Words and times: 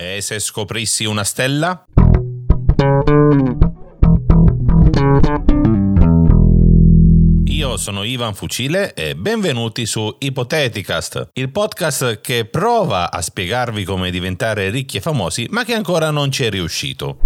E 0.00 0.20
se 0.20 0.38
scoprissi 0.38 1.04
una 1.06 1.24
stella? 1.24 1.84
Io 7.46 7.76
sono 7.76 8.04
Ivan 8.04 8.34
Fucile 8.34 8.94
e 8.94 9.16
benvenuti 9.16 9.86
su 9.86 10.14
Ipoteticast, 10.16 11.30
il 11.32 11.50
podcast 11.50 12.20
che 12.20 12.44
prova 12.44 13.10
a 13.10 13.20
spiegarvi 13.20 13.82
come 13.82 14.12
diventare 14.12 14.70
ricchi 14.70 14.98
e 14.98 15.00
famosi, 15.00 15.48
ma 15.50 15.64
che 15.64 15.74
ancora 15.74 16.12
non 16.12 16.30
ci 16.30 16.44
è 16.44 16.50
riuscito. 16.50 17.18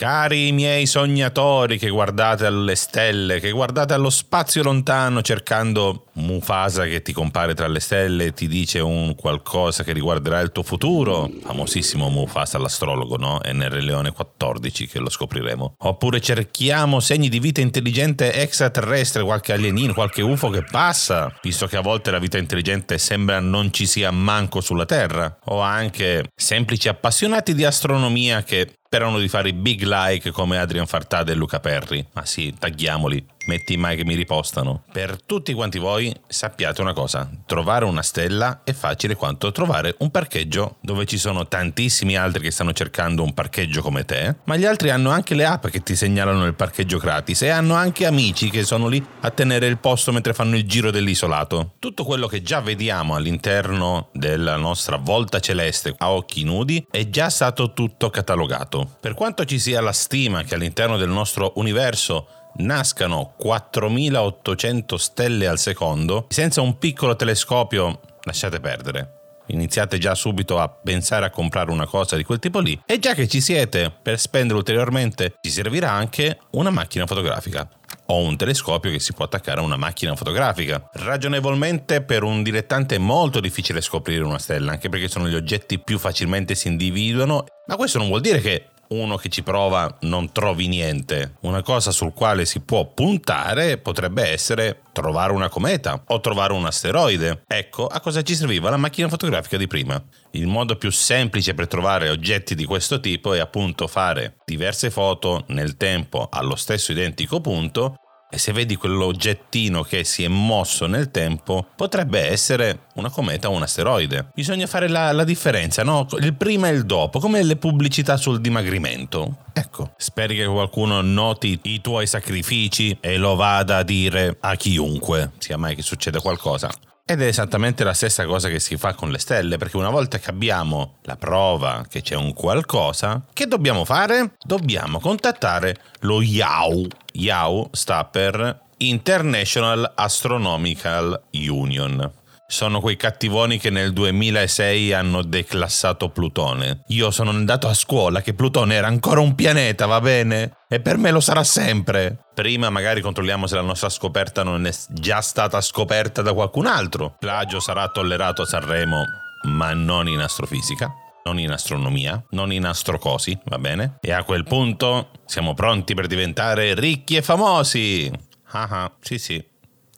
Cari 0.00 0.50
miei 0.52 0.86
sognatori 0.86 1.76
che 1.76 1.90
guardate 1.90 2.46
alle 2.46 2.74
stelle, 2.74 3.38
che 3.38 3.50
guardate 3.50 3.92
allo 3.92 4.08
spazio 4.08 4.62
lontano 4.62 5.20
cercando 5.20 6.06
Mufasa 6.14 6.84
che 6.84 7.02
ti 7.02 7.12
compare 7.12 7.52
tra 7.52 7.66
le 7.66 7.80
stelle 7.80 8.24
e 8.24 8.32
ti 8.32 8.48
dice 8.48 8.78
un 8.80 9.14
qualcosa 9.14 9.84
che 9.84 9.92
riguarderà 9.92 10.40
il 10.40 10.52
tuo 10.52 10.62
futuro, 10.62 11.30
famosissimo 11.42 12.08
Mufasa 12.08 12.56
l'astrologo, 12.56 13.18
no? 13.18 13.40
È 13.42 13.52
nel 13.52 13.68
Re 13.68 13.82
Leone 13.82 14.12
14 14.12 14.86
che 14.86 15.00
lo 15.00 15.10
scopriremo. 15.10 15.74
Oppure 15.76 16.22
cerchiamo 16.22 17.00
segni 17.00 17.28
di 17.28 17.38
vita 17.38 17.60
intelligente 17.60 18.32
extraterrestre, 18.32 19.22
qualche 19.22 19.52
alienino, 19.52 19.92
qualche 19.92 20.22
UFO 20.22 20.48
che 20.48 20.62
passa, 20.62 21.30
visto 21.42 21.66
che 21.66 21.76
a 21.76 21.82
volte 21.82 22.10
la 22.10 22.18
vita 22.18 22.38
intelligente 22.38 22.96
sembra 22.96 23.38
non 23.38 23.70
ci 23.70 23.84
sia 23.84 24.10
manco 24.10 24.62
sulla 24.62 24.86
Terra. 24.86 25.40
O 25.44 25.60
anche 25.60 26.30
semplici 26.34 26.88
appassionati 26.88 27.54
di 27.54 27.66
astronomia 27.66 28.42
che 28.42 28.76
sperano 28.92 29.20
di 29.20 29.28
fare 29.28 29.50
i 29.50 29.52
big 29.52 29.84
like 29.84 30.32
come 30.32 30.58
Adrian 30.58 30.84
Fartade 30.84 31.30
e 31.30 31.34
Luca 31.36 31.60
Perri. 31.60 32.04
Ma 32.14 32.26
sì, 32.26 32.52
tagghiamoli 32.58 33.24
metti 33.46 33.76
mai 33.76 33.96
che 33.96 34.04
mi 34.04 34.14
ripostano. 34.14 34.82
Per 34.92 35.22
tutti 35.22 35.52
quanti 35.52 35.78
voi 35.78 36.14
sappiate 36.26 36.80
una 36.80 36.92
cosa, 36.92 37.28
trovare 37.46 37.84
una 37.84 38.02
stella 38.02 38.60
è 38.64 38.72
facile 38.72 39.14
quanto 39.14 39.52
trovare 39.52 39.94
un 39.98 40.10
parcheggio 40.10 40.76
dove 40.80 41.06
ci 41.06 41.18
sono 41.18 41.48
tantissimi 41.48 42.16
altri 42.16 42.42
che 42.42 42.50
stanno 42.50 42.72
cercando 42.72 43.22
un 43.22 43.34
parcheggio 43.34 43.82
come 43.82 44.04
te, 44.04 44.36
ma 44.44 44.56
gli 44.56 44.64
altri 44.64 44.90
hanno 44.90 45.10
anche 45.10 45.34
le 45.34 45.44
app 45.44 45.66
che 45.68 45.82
ti 45.82 45.96
segnalano 45.96 46.46
il 46.46 46.54
parcheggio 46.54 46.98
gratis 46.98 47.42
e 47.42 47.48
hanno 47.48 47.74
anche 47.74 48.06
amici 48.06 48.50
che 48.50 48.64
sono 48.64 48.88
lì 48.88 49.04
a 49.20 49.30
tenere 49.30 49.66
il 49.66 49.78
posto 49.78 50.12
mentre 50.12 50.34
fanno 50.34 50.56
il 50.56 50.66
giro 50.66 50.90
dell'isolato. 50.90 51.74
Tutto 51.78 52.04
quello 52.04 52.26
che 52.26 52.42
già 52.42 52.60
vediamo 52.60 53.14
all'interno 53.14 54.08
della 54.12 54.56
nostra 54.56 54.96
volta 54.96 55.40
celeste 55.40 55.94
a 55.96 56.10
occhi 56.12 56.44
nudi 56.44 56.86
è 56.90 57.08
già 57.08 57.30
stato 57.30 57.72
tutto 57.72 58.10
catalogato. 58.10 58.96
Per 59.00 59.14
quanto 59.14 59.44
ci 59.44 59.58
sia 59.58 59.80
la 59.80 59.92
stima 59.92 60.42
che 60.42 60.54
all'interno 60.54 60.96
del 60.96 61.08
nostro 61.08 61.52
universo 61.56 62.26
nascano 62.56 63.34
4800 63.36 64.96
stelle 64.96 65.46
al 65.46 65.58
secondo, 65.58 66.26
senza 66.28 66.60
un 66.60 66.78
piccolo 66.78 67.16
telescopio, 67.16 68.00
lasciate 68.22 68.60
perdere. 68.60 69.14
Iniziate 69.46 69.98
già 69.98 70.14
subito 70.14 70.58
a 70.58 70.68
pensare 70.68 71.26
a 71.26 71.30
comprare 71.30 71.72
una 71.72 71.86
cosa 71.86 72.16
di 72.16 72.22
quel 72.22 72.38
tipo 72.38 72.60
lì. 72.60 72.80
E 72.86 72.98
già 72.98 73.14
che 73.14 73.26
ci 73.26 73.40
siete 73.40 73.92
per 74.02 74.18
spendere 74.18 74.58
ulteriormente, 74.58 75.34
ci 75.40 75.50
servirà 75.50 75.90
anche 75.90 76.38
una 76.52 76.70
macchina 76.70 77.06
fotografica 77.06 77.68
o 78.06 78.22
un 78.22 78.36
telescopio 78.36 78.90
che 78.90 79.00
si 79.00 79.12
può 79.12 79.24
attaccare 79.24 79.60
a 79.60 79.64
una 79.64 79.76
macchina 79.76 80.14
fotografica. 80.14 80.88
Ragionevolmente 80.92 82.02
per 82.02 82.22
un 82.22 82.42
dilettante 82.42 82.96
è 82.96 82.98
molto 82.98 83.40
difficile 83.40 83.80
scoprire 83.80 84.24
una 84.24 84.38
stella, 84.38 84.72
anche 84.72 84.88
perché 84.88 85.08
sono 85.08 85.28
gli 85.28 85.34
oggetti 85.34 85.78
più 85.78 85.98
facilmente 85.98 86.54
si 86.54 86.68
individuano, 86.68 87.44
ma 87.66 87.76
questo 87.76 87.98
non 87.98 88.08
vuol 88.08 88.20
dire 88.20 88.40
che 88.40 88.66
uno 88.90 89.16
che 89.16 89.28
ci 89.28 89.42
prova 89.42 89.98
non 90.00 90.32
trovi 90.32 90.66
niente. 90.66 91.36
Una 91.40 91.62
cosa 91.62 91.90
sul 91.90 92.12
quale 92.12 92.44
si 92.44 92.60
può 92.60 92.86
puntare 92.86 93.78
potrebbe 93.78 94.28
essere 94.28 94.82
trovare 94.92 95.32
una 95.32 95.48
cometa 95.48 96.02
o 96.06 96.20
trovare 96.20 96.52
un 96.52 96.66
asteroide. 96.66 97.42
Ecco 97.46 97.86
a 97.86 98.00
cosa 98.00 98.22
ci 98.22 98.34
serviva 98.34 98.70
la 98.70 98.76
macchina 98.76 99.08
fotografica 99.08 99.56
di 99.56 99.66
prima. 99.66 100.02
Il 100.32 100.46
modo 100.46 100.76
più 100.76 100.90
semplice 100.90 101.54
per 101.54 101.68
trovare 101.68 102.08
oggetti 102.08 102.54
di 102.54 102.64
questo 102.64 103.00
tipo 103.00 103.32
è 103.32 103.38
appunto 103.38 103.86
fare 103.86 104.36
diverse 104.44 104.90
foto 104.90 105.44
nel 105.48 105.76
tempo 105.76 106.28
allo 106.30 106.56
stesso 106.56 106.92
identico 106.92 107.40
punto 107.40 107.96
e 108.30 108.38
se 108.38 108.52
vedi 108.52 108.76
quell'oggettino 108.76 109.82
che 109.82 110.04
si 110.04 110.22
è 110.22 110.28
mosso 110.28 110.86
nel 110.86 111.10
tempo, 111.10 111.66
potrebbe 111.74 112.20
essere 112.20 112.86
una 112.94 113.10
cometa 113.10 113.48
o 113.48 113.52
un 113.52 113.62
asteroide. 113.62 114.28
Bisogna 114.34 114.66
fare 114.66 114.88
la, 114.88 115.12
la 115.12 115.24
differenza, 115.24 115.82
no? 115.82 116.06
Il 116.20 116.34
prima 116.34 116.68
e 116.68 116.72
il 116.72 116.86
dopo, 116.86 117.18
come 117.18 117.42
le 117.42 117.56
pubblicità 117.56 118.16
sul 118.16 118.40
dimagrimento. 118.40 119.38
Ecco, 119.52 119.92
speri 119.96 120.36
che 120.36 120.46
qualcuno 120.46 121.00
noti 121.00 121.58
i 121.62 121.80
tuoi 121.80 122.06
sacrifici 122.06 122.96
e 123.00 123.16
lo 123.16 123.34
vada 123.34 123.78
a 123.78 123.82
dire 123.82 124.36
a 124.40 124.54
chiunque, 124.54 125.32
sia 125.38 125.56
mai 125.56 125.74
che 125.74 125.82
succeda 125.82 126.20
qualcosa. 126.20 126.70
Ed 127.04 127.20
è 127.22 127.26
esattamente 127.26 127.82
la 127.82 127.94
stessa 127.94 128.24
cosa 128.24 128.48
che 128.48 128.60
si 128.60 128.76
fa 128.76 128.94
con 128.94 129.10
le 129.10 129.18
stelle, 129.18 129.56
perché 129.56 129.76
una 129.76 129.90
volta 129.90 130.18
che 130.18 130.30
abbiamo 130.30 130.98
la 131.02 131.16
prova 131.16 131.84
che 131.88 132.02
c'è 132.02 132.14
un 132.14 132.32
qualcosa, 132.32 133.24
che 133.32 133.46
dobbiamo 133.46 133.84
fare? 133.84 134.34
Dobbiamo 134.44 135.00
contattare 135.00 135.76
lo 136.00 136.22
IAU. 136.22 136.86
IAU 137.12 137.68
sta 137.72 138.04
per 138.04 138.60
International 138.78 139.92
Astronomical 139.94 141.22
Union 141.32 142.18
sono 142.50 142.80
quei 142.80 142.96
cattivoni 142.96 143.58
che 143.58 143.70
nel 143.70 143.92
2006 143.92 144.92
hanno 144.92 145.22
declassato 145.22 146.08
Plutone. 146.08 146.82
Io 146.88 147.12
sono 147.12 147.30
andato 147.30 147.68
a 147.68 147.74
scuola 147.74 148.22
che 148.22 148.34
Plutone 148.34 148.74
era 148.74 148.88
ancora 148.88 149.20
un 149.20 149.36
pianeta, 149.36 149.86
va 149.86 150.00
bene? 150.00 150.56
E 150.68 150.80
per 150.80 150.98
me 150.98 151.12
lo 151.12 151.20
sarà 151.20 151.44
sempre. 151.44 152.26
Prima 152.34 152.68
magari 152.68 153.00
controlliamo 153.02 153.46
se 153.46 153.54
la 153.54 153.60
nostra 153.60 153.88
scoperta 153.88 154.42
non 154.42 154.66
è 154.66 154.72
già 154.88 155.20
stata 155.20 155.60
scoperta 155.60 156.22
da 156.22 156.34
qualcun 156.34 156.66
altro. 156.66 157.14
Plagio 157.20 157.60
sarà 157.60 157.86
tollerato 157.86 158.42
a 158.42 158.46
Sanremo, 158.46 159.04
ma 159.44 159.72
non 159.72 160.08
in 160.08 160.18
astrofisica 160.18 160.92
non 161.22 161.38
in 161.38 161.50
astronomia, 161.50 162.20
non 162.30 162.50
in 162.50 162.64
astrocosi, 162.64 163.38
va 163.44 163.58
bene? 163.58 163.98
E 164.00 164.10
a 164.10 164.24
quel 164.24 164.42
punto 164.42 165.10
siamo 165.26 165.52
pronti 165.52 165.92
per 165.92 166.06
diventare 166.06 166.74
ricchi 166.74 167.14
e 167.16 167.22
famosi. 167.22 168.10
Ah 168.52 168.68
ah, 168.68 168.92
sì 169.00 169.18
sì, 169.18 169.44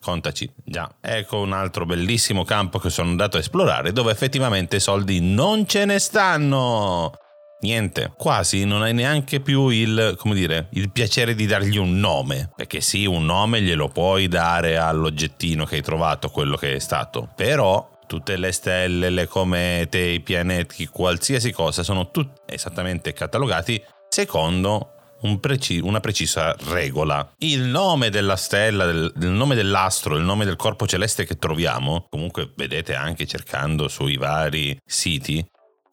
Contaci, 0.03 0.53
già. 0.65 0.97
Ecco 1.01 1.39
un 1.39 1.53
altro 1.53 1.87
bellissimo 1.87 2.43
campo 2.43 2.81
che 2.81 2.91
sono 2.91 3.11
andato 3.11 3.37
a 3.37 3.41
esplorare 3.41 3.93
dove 3.93 4.11
effettivamente 4.11 4.81
soldi 4.81 5.21
non 5.21 5.65
ce 5.65 5.85
ne 5.85 6.01
stanno. 6.01 7.13
Niente, 7.61 8.13
quasi 8.17 8.65
non 8.65 8.83
hai 8.83 8.93
neanche 8.93 9.39
più 9.39 9.69
il, 9.69 10.17
come 10.19 10.35
dire, 10.35 10.67
il 10.73 10.91
piacere 10.91 11.37
di 11.37 11.47
dargli 11.47 11.77
un 11.77 12.01
nome. 12.01 12.51
Perché 12.57 12.81
sì, 12.81 13.07
un 13.07 13.25
nome 13.25 13.63
glielo 13.63 13.87
puoi 13.91 14.27
dare 14.27 14.77
all'oggettino 14.77 15.65
che 15.65 15.77
hai 15.77 15.83
trovato, 15.83 16.31
quello 16.31 16.57
che 16.57 16.75
è 16.75 16.79
stato. 16.81 17.31
Però 17.37 17.89
tutte 18.09 18.37
le 18.37 18.51
stelle, 18.51 19.09
le 19.09 19.29
comete, 19.29 19.99
i 19.99 20.21
pianeti, 20.21 20.89
qualsiasi 20.89 21.53
cosa 21.53 21.85
sono 21.85 22.11
tutti 22.11 22.41
esattamente 22.53 23.13
catalogati 23.13 23.81
secondo 24.09 24.92
un 25.23 25.41
preci- 25.41 25.81
una 25.81 26.01
precisa 26.01 26.55
regola. 26.69 27.35
Il 27.39 27.63
nome 27.63 28.11
della 28.11 28.37
stella, 28.37 28.85
del, 28.85 29.13
il 29.21 29.29
nome 29.29 29.55
dell'astro, 29.55 30.17
il 30.17 30.25
nome 30.25 30.45
del 30.45 30.57
corpo 30.57 30.87
celeste 30.87 31.25
che 31.25 31.37
troviamo, 31.37 32.07
comunque 32.09 32.53
vedete 32.57 32.95
anche 32.95 33.27
cercando 33.27 33.89
sui 33.89 34.17
vari 34.17 34.77
siti, 34.85 35.45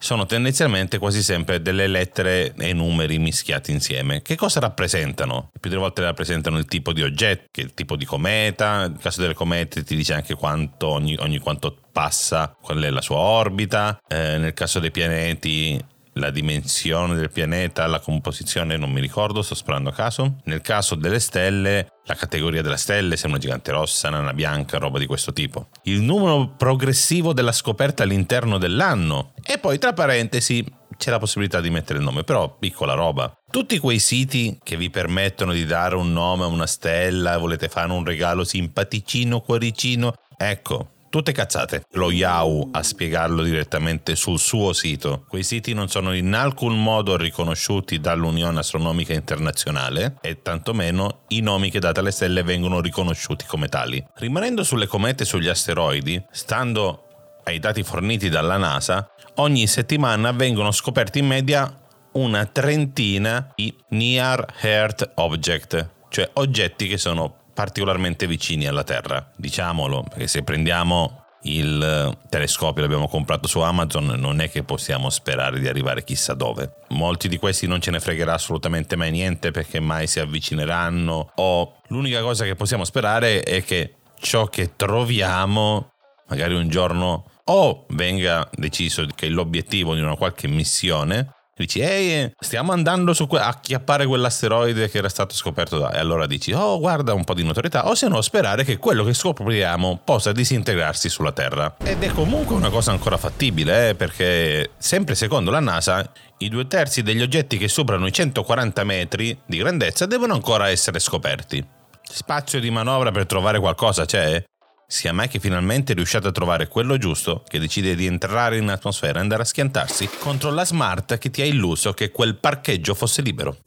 sono 0.01 0.25
tendenzialmente 0.25 0.97
quasi 0.97 1.21
sempre 1.21 1.61
delle 1.61 1.85
lettere 1.85 2.53
e 2.57 2.71
numeri 2.71 3.19
mischiati 3.19 3.71
insieme. 3.71 4.21
Che 4.21 4.37
cosa 4.37 4.61
rappresentano? 4.61 5.51
Più 5.59 5.69
delle 5.69 5.81
volte 5.81 6.01
rappresentano 6.01 6.57
il 6.57 6.65
tipo 6.65 6.93
di 6.93 7.03
oggetto, 7.03 7.59
il 7.59 7.73
tipo 7.73 7.97
di 7.97 8.05
cometa, 8.05 8.87
nel 8.87 8.97
caso 8.97 9.19
delle 9.19 9.33
comete 9.33 9.83
ti 9.83 9.97
dice 9.97 10.13
anche 10.13 10.35
quanto, 10.35 10.87
ogni, 10.87 11.17
ogni 11.19 11.39
quanto 11.39 11.77
passa, 11.91 12.55
qual 12.61 12.79
è 12.79 12.89
la 12.89 13.01
sua 13.01 13.17
orbita, 13.17 13.99
eh, 14.07 14.37
nel 14.37 14.53
caso 14.53 14.79
dei 14.79 14.91
pianeti 14.91 15.77
la 16.19 16.29
dimensione 16.29 17.15
del 17.15 17.31
pianeta, 17.31 17.87
la 17.87 17.99
composizione, 17.99 18.77
non 18.77 18.91
mi 18.91 19.01
ricordo, 19.01 19.41
sto 19.41 19.55
sparando 19.55 19.89
a 19.89 19.93
caso. 19.93 20.35
Nel 20.43 20.61
caso 20.61 20.95
delle 20.95 21.19
stelle, 21.19 21.87
la 22.05 22.15
categoria 22.15 22.61
delle 22.61 22.77
stelle, 22.77 23.17
se 23.17 23.25
è 23.25 23.29
una 23.29 23.37
gigante 23.37 23.71
rossa, 23.71 24.09
nana 24.09 24.33
bianca, 24.33 24.77
roba 24.77 24.99
di 24.99 25.05
questo 25.05 25.33
tipo. 25.33 25.69
Il 25.83 26.01
numero 26.01 26.53
progressivo 26.55 27.33
della 27.33 27.51
scoperta 27.51 28.03
all'interno 28.03 28.57
dell'anno. 28.57 29.33
E 29.43 29.57
poi, 29.57 29.79
tra 29.79 29.93
parentesi, 29.93 30.65
c'è 30.97 31.11
la 31.11 31.19
possibilità 31.19 31.61
di 31.61 31.69
mettere 31.69 31.99
il 31.99 32.05
nome, 32.05 32.23
però 32.23 32.57
piccola 32.57 32.93
roba. 32.93 33.33
Tutti 33.49 33.79
quei 33.79 33.99
siti 33.99 34.59
che 34.61 34.75
vi 34.75 34.89
permettono 34.89 35.53
di 35.53 35.65
dare 35.65 35.95
un 35.95 36.11
nome 36.11 36.43
a 36.43 36.47
una 36.47 36.67
stella, 36.67 37.37
volete 37.37 37.69
fare 37.69 37.91
un 37.91 38.03
regalo 38.03 38.43
simpaticino, 38.43 39.39
cuoricino, 39.39 40.13
ecco, 40.37 40.89
Tutte 41.09 41.31
cazzate. 41.31 41.85
Lo 41.93 42.11
Yahoo 42.11 42.69
a 42.71 42.83
spiegarlo 42.83 43.41
direttamente 43.41 44.15
sul 44.15 44.37
suo 44.37 44.73
sito. 44.73 45.25
Quei 45.27 45.41
siti 45.41 45.73
non 45.73 45.87
sono 45.87 46.13
in 46.13 46.35
alcun 46.35 46.81
modo 46.81 47.17
riconosciuti 47.17 47.99
dall'Unione 47.99 48.59
Astronomica 48.59 49.13
Internazionale 49.13 50.17
e 50.21 50.43
tantomeno 50.43 51.21
i 51.29 51.41
nomi 51.41 51.71
che 51.71 51.79
date 51.79 52.01
alle 52.01 52.11
stelle 52.11 52.43
vengono 52.43 52.79
riconosciuti 52.79 53.45
come 53.47 53.69
tali. 53.69 54.05
Rimanendo 54.17 54.63
sulle 54.63 54.85
comete 54.85 55.23
e 55.23 55.25
sugli 55.25 55.47
asteroidi, 55.47 56.23
stando 56.29 57.05
ai 57.45 57.57
dati 57.57 57.81
forniti 57.81 58.29
dalla 58.29 58.57
NASA, 58.57 59.09
ogni 59.35 59.65
settimana 59.65 60.31
vengono 60.31 60.71
scoperti 60.71 61.17
in 61.17 61.25
media 61.25 61.75
una 62.11 62.45
trentina 62.45 63.51
di 63.55 63.75
Near 63.89 64.45
Earth 64.61 65.09
Object, 65.15 65.89
cioè 66.09 66.29
oggetti 66.33 66.87
che 66.87 66.99
sono 66.99 67.38
particolarmente 67.59 68.25
vicini 68.25 68.67
alla 68.67 68.85
Terra. 68.85 69.31
Diciamolo, 69.35 70.05
perché 70.07 70.27
se 70.27 70.43
prendiamo 70.43 71.25
il 71.41 72.17
telescopio 72.29 72.81
l'abbiamo 72.81 73.09
comprato 73.09 73.49
su 73.49 73.59
Amazon, 73.59 74.15
non 74.17 74.39
è 74.39 74.49
che 74.49 74.63
possiamo 74.63 75.09
sperare 75.09 75.59
di 75.59 75.67
arrivare 75.67 76.05
chissà 76.05 76.35
dove. 76.35 76.75
Molti 76.91 77.27
di 77.27 77.35
questi 77.35 77.67
non 77.67 77.81
ce 77.81 77.91
ne 77.91 77.99
fregherà 77.99 78.33
assolutamente 78.33 78.95
mai 78.95 79.11
niente 79.11 79.51
perché 79.51 79.81
mai 79.81 80.07
si 80.07 80.21
avvicineranno 80.21 81.31
o 81.35 81.81
l'unica 81.87 82.21
cosa 82.21 82.45
che 82.45 82.55
possiamo 82.55 82.85
sperare 82.85 83.41
è 83.43 83.61
che 83.65 83.95
ciò 84.21 84.45
che 84.45 84.77
troviamo 84.77 85.91
magari 86.29 86.53
un 86.53 86.69
giorno 86.69 87.25
o 87.43 87.85
venga 87.89 88.47
deciso 88.53 89.05
che 89.13 89.27
l'obiettivo 89.27 89.95
di 89.95 90.01
una 90.01 90.15
qualche 90.15 90.47
missione 90.47 91.33
dici 91.63 91.79
ehi 91.79 92.31
stiamo 92.39 92.71
andando 92.71 93.13
que- 93.27 93.39
a 93.39 93.59
chiappare 93.59 94.05
quell'asteroide 94.05 94.89
che 94.89 94.97
era 94.99 95.09
stato 95.09 95.35
scoperto 95.35 95.77
da 95.77 95.91
e 95.91 95.99
allora 95.99 96.25
dici 96.25 96.53
oh 96.53 96.79
guarda 96.79 97.13
un 97.13 97.23
po' 97.25 97.33
di 97.33 97.43
notorietà 97.43 97.87
o 97.87 97.95
se 97.95 98.07
no 98.07 98.21
sperare 98.21 98.63
che 98.63 98.77
quello 98.77 99.03
che 99.03 99.13
scopriamo 99.13 99.99
possa 100.03 100.31
disintegrarsi 100.31 101.09
sulla 101.09 101.31
Terra 101.33 101.75
ed 101.83 102.01
è 102.01 102.11
comunque 102.11 102.55
una 102.55 102.69
cosa 102.69 102.91
ancora 102.91 103.17
fattibile 103.17 103.89
eh, 103.89 103.95
perché 103.95 104.71
sempre 104.77 105.15
secondo 105.15 105.51
la 105.51 105.59
NASA 105.59 106.09
i 106.37 106.47
due 106.47 106.67
terzi 106.67 107.01
degli 107.01 107.21
oggetti 107.21 107.57
che 107.57 107.67
superano 107.67 108.07
i 108.07 108.13
140 108.13 108.83
metri 108.85 109.37
di 109.45 109.57
grandezza 109.57 110.05
devono 110.05 110.33
ancora 110.33 110.69
essere 110.69 110.99
scoperti 110.99 111.77
spazio 112.11 112.59
di 112.59 112.71
manovra 112.71 113.11
per 113.11 113.25
trovare 113.25 113.59
qualcosa 113.59 114.05
c'è? 114.05 114.43
Sia 114.91 115.13
mai 115.13 115.27
che 115.27 115.39
finalmente 115.39 115.93
riusciate 115.93 116.29
a 116.29 116.31
trovare 116.31 116.67
quello 116.67 116.97
giusto 116.97 117.43
che 117.47 117.59
decide 117.59 117.93
di 117.93 118.07
entrare 118.07 118.57
in 118.57 118.69
atmosfera 118.69 119.19
e 119.19 119.21
andare 119.21 119.43
a 119.43 119.45
schiantarsi 119.45 120.09
contro 120.17 120.49
la 120.49 120.65
smart 120.65 121.19
che 121.19 121.29
ti 121.29 121.43
ha 121.43 121.45
illuso 121.45 121.93
che 121.93 122.09
quel 122.09 122.37
parcheggio 122.37 122.95
fosse 122.95 123.21
libero. 123.21 123.57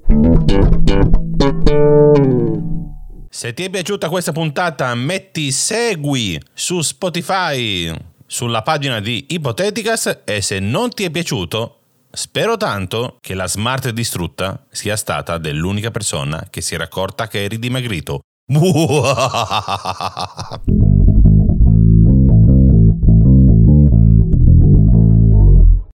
Se 3.31 3.55
ti 3.55 3.63
è 3.63 3.71
piaciuta 3.71 4.09
questa 4.09 4.33
puntata, 4.33 4.93
metti 4.97 5.53
segui 5.53 6.41
su 6.53 6.83
Spotify 6.83 7.95
sulla 8.27 8.63
pagina 8.63 8.99
di 8.99 9.27
Ipoteticas 9.29 10.23
e 10.25 10.43
se 10.43 10.59
non 10.59 10.91
ti 10.91 11.05
è 11.05 11.11
piaciuto, 11.11 11.79
spero 12.11 12.57
tanto 12.57 13.19
che 13.21 13.35
la 13.35 13.47
smart 13.47 13.91
distrutta 13.91 14.67
sia 14.71 14.97
stata 14.97 15.39
dell'unica 15.39 15.93
persona 15.93 16.49
che 16.51 16.63
si 16.63 16.75
era 16.75 16.83
accorta 16.85 17.29
che 17.29 17.45
eri 17.45 17.61
dimagrito. 17.61 18.23